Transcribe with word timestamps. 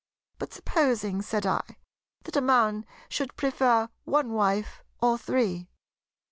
"But 0.39 0.51
supposing," 0.51 1.21
said 1.21 1.45
I, 1.45 1.61
"that 2.23 2.35
a 2.35 2.41
man 2.41 2.87
should 3.07 3.35
prefer 3.35 3.87
one 4.03 4.33
wife 4.33 4.83
or 4.99 5.15
three?" 5.19 5.69